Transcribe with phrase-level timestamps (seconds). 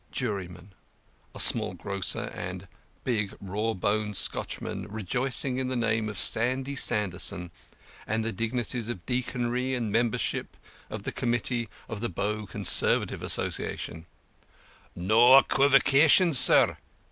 [0.09, 0.73] The JURYMAN
[1.35, 2.67] (a small grocer and
[3.03, 7.51] big raw boned Scotchman, rejoicing in the name of Sandy Sanderson
[8.07, 10.57] and the dignities of deaconry and membership
[10.89, 14.07] of the committee of the Bow Conservative Association):
[14.95, 16.77] No equeevocation, sir.